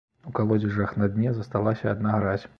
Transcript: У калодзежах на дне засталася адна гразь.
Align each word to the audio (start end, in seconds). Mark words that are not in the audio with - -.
У 0.29 0.31
калодзежах 0.37 0.95
на 1.03 1.11
дне 1.17 1.35
засталася 1.37 1.93
адна 1.95 2.17
гразь. 2.19 2.47